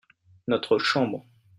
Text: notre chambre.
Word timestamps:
notre 0.47 0.79
chambre. 0.79 1.27